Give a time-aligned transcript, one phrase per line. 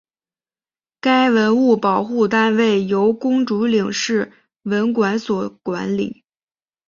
[0.99, 4.31] 该文物保护单位由公主岭市
[4.63, 6.23] 文管所管理。